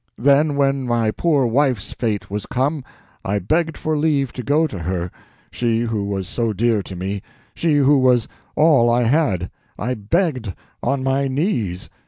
Then 0.17 0.55
when 0.55 0.87
my 0.87 1.11
poor 1.11 1.45
wife's 1.45 1.93
fate 1.93 2.31
was 2.31 2.47
come, 2.47 2.83
I 3.23 3.37
begged 3.37 3.77
for 3.77 3.95
leave 3.95 4.33
to 4.33 4.41
go 4.41 4.65
to 4.65 4.79
her—she 4.79 5.81
who 5.81 6.05
was 6.05 6.27
so 6.27 6.53
dear 6.53 6.81
to 6.81 6.95
me—she 6.95 7.75
who 7.75 7.99
was 7.99 8.27
all 8.55 8.89
I 8.89 9.03
had; 9.03 9.51
I 9.77 9.93
begged 9.93 10.55
on 10.81 11.03
my 11.03 11.27
knees. 11.27 11.91